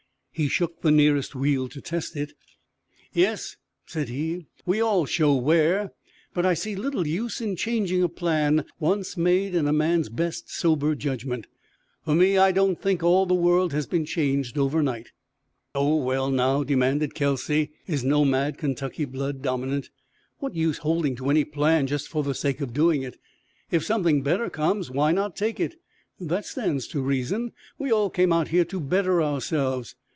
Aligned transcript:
He 0.33 0.47
shook 0.47 0.81
the 0.81 0.91
nearest 0.91 1.35
wheel 1.35 1.67
to 1.69 1.81
test 1.81 2.15
it. 2.15 2.33
"Yes," 3.13 3.57
said 3.85 4.09
he, 4.09 4.47
"we 4.65 4.81
all 4.81 5.05
show 5.05 5.35
wear. 5.35 5.91
But 6.33 6.47
I 6.47 6.55
see 6.55 6.75
little 6.75 7.05
use 7.05 7.41
in 7.41 7.55
changing 7.55 8.01
a 8.01 8.09
plan 8.09 8.65
once 8.79 9.15
made 9.15 9.53
in 9.53 9.67
a 9.67 9.73
man's 9.73 10.09
best 10.09 10.49
sober 10.49 10.95
judgment. 10.95 11.45
For 12.05 12.15
me, 12.15 12.39
I 12.39 12.51
don't 12.51 12.81
think 12.81 13.03
all 13.03 13.27
the 13.27 13.35
world 13.35 13.71
has 13.73 13.85
been 13.85 14.05
changed 14.05 14.57
overnight." 14.57 15.11
"Oh, 15.75 15.97
well, 15.97 16.31
now," 16.31 16.63
demanded 16.63 17.13
Kelsey, 17.13 17.73
his 17.85 18.03
nomad 18.03 18.57
Kentucky 18.57 19.05
blood 19.05 19.43
dominant, 19.43 19.91
"what 20.39 20.55
use 20.55 20.79
holding 20.79 21.15
to 21.17 21.29
any 21.29 21.43
plan 21.43 21.85
just 21.85 22.07
for 22.07 22.23
sake 22.33 22.61
of 22.61 22.73
doing 22.73 23.03
it? 23.03 23.17
If 23.69 23.83
something 23.85 24.23
better 24.23 24.49
comes, 24.49 24.89
why 24.89 25.11
not 25.11 25.35
take 25.35 25.59
it? 25.59 25.75
That 26.19 26.47
stands 26.47 26.87
to 26.87 27.01
reason. 27.01 27.51
We 27.77 27.91
all 27.91 28.09
came 28.09 28.33
out 28.33 28.47
here 28.47 28.65
to 28.65 28.79
better 28.79 29.21
ourselves. 29.21 29.93